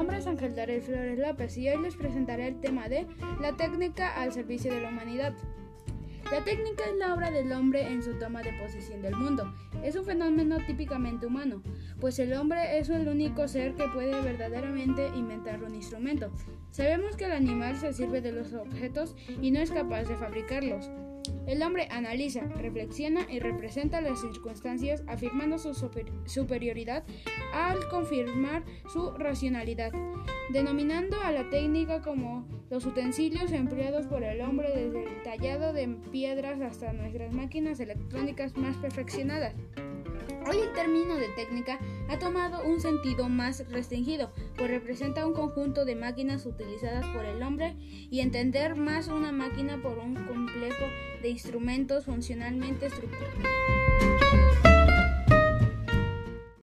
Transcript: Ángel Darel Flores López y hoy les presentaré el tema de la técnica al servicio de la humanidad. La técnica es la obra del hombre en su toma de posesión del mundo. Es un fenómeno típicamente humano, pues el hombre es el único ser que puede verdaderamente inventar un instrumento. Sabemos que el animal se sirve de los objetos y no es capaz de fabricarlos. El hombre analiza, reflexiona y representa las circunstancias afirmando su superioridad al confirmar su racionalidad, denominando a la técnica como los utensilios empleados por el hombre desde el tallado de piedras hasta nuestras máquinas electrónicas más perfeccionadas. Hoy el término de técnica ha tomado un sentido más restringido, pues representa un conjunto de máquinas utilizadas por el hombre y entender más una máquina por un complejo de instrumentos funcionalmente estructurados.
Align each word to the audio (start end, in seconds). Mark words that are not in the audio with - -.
Ángel 0.00 0.54
Darel 0.54 0.80
Flores 0.80 1.18
López 1.18 1.58
y 1.58 1.68
hoy 1.68 1.82
les 1.82 1.94
presentaré 1.94 2.48
el 2.48 2.58
tema 2.60 2.88
de 2.88 3.06
la 3.38 3.54
técnica 3.54 4.14
al 4.14 4.32
servicio 4.32 4.72
de 4.72 4.80
la 4.80 4.88
humanidad. 4.88 5.34
La 6.32 6.42
técnica 6.42 6.84
es 6.90 6.96
la 6.96 7.12
obra 7.12 7.30
del 7.30 7.52
hombre 7.52 7.86
en 7.86 8.02
su 8.02 8.18
toma 8.18 8.40
de 8.40 8.50
posesión 8.54 9.02
del 9.02 9.14
mundo. 9.14 9.52
Es 9.84 9.96
un 9.96 10.06
fenómeno 10.06 10.56
típicamente 10.66 11.26
humano, 11.26 11.62
pues 12.00 12.18
el 12.18 12.32
hombre 12.32 12.78
es 12.78 12.88
el 12.88 13.08
único 13.08 13.46
ser 13.46 13.74
que 13.74 13.88
puede 13.88 14.18
verdaderamente 14.22 15.08
inventar 15.14 15.62
un 15.62 15.74
instrumento. 15.74 16.30
Sabemos 16.70 17.16
que 17.16 17.26
el 17.26 17.32
animal 17.32 17.76
se 17.76 17.92
sirve 17.92 18.22
de 18.22 18.32
los 18.32 18.54
objetos 18.54 19.14
y 19.42 19.50
no 19.50 19.60
es 19.60 19.70
capaz 19.70 20.04
de 20.04 20.16
fabricarlos. 20.16 20.88
El 21.46 21.62
hombre 21.62 21.88
analiza, 21.90 22.42
reflexiona 22.56 23.26
y 23.28 23.40
representa 23.40 24.00
las 24.00 24.20
circunstancias 24.20 25.02
afirmando 25.06 25.58
su 25.58 25.74
superioridad 26.26 27.04
al 27.52 27.88
confirmar 27.88 28.62
su 28.92 29.10
racionalidad, 29.12 29.92
denominando 30.50 31.20
a 31.20 31.32
la 31.32 31.50
técnica 31.50 32.02
como 32.02 32.46
los 32.70 32.86
utensilios 32.86 33.50
empleados 33.50 34.06
por 34.06 34.22
el 34.22 34.40
hombre 34.42 34.68
desde 34.68 35.04
el 35.04 35.22
tallado 35.24 35.72
de 35.72 35.88
piedras 36.12 36.60
hasta 36.60 36.92
nuestras 36.92 37.32
máquinas 37.32 37.80
electrónicas 37.80 38.56
más 38.56 38.76
perfeccionadas. 38.76 39.54
Hoy 40.48 40.56
el 40.56 40.72
término 40.72 41.16
de 41.16 41.28
técnica 41.36 41.78
ha 42.08 42.18
tomado 42.18 42.64
un 42.64 42.80
sentido 42.80 43.28
más 43.28 43.68
restringido, 43.70 44.32
pues 44.56 44.70
representa 44.70 45.26
un 45.26 45.34
conjunto 45.34 45.84
de 45.84 45.96
máquinas 45.96 46.46
utilizadas 46.46 47.04
por 47.08 47.24
el 47.24 47.42
hombre 47.42 47.74
y 47.78 48.20
entender 48.20 48.76
más 48.76 49.08
una 49.08 49.32
máquina 49.32 49.80
por 49.82 49.98
un 49.98 50.14
complejo 50.14 50.84
de 51.22 51.28
instrumentos 51.28 52.04
funcionalmente 52.04 52.86
estructurados. 52.86 53.69